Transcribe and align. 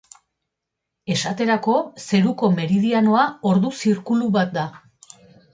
Esaterako, 1.15 1.75
zeruko 2.05 2.51
meridianoa 2.57 3.29
ordu-zirkulu 3.51 4.35
bat 4.39 4.57
da. 4.61 4.69